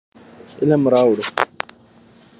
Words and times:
علم 0.61 0.83
راوړو. 0.93 1.23